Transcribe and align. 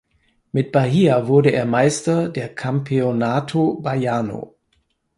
Mit 0.51 0.71
Bahia 0.71 1.27
wurde 1.27 1.51
er 1.51 1.67
Meister 1.67 2.27
der 2.29 2.55
Campeonato 2.55 3.75
Baiano. 3.83 4.55